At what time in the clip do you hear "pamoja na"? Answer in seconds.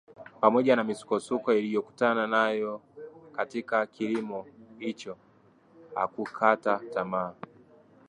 0.41-0.83